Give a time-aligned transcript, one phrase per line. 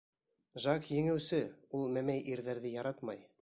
[0.63, 1.41] Жак еңеүсе,
[1.81, 3.23] ул мәмәй ирҙәрҙе яратмай.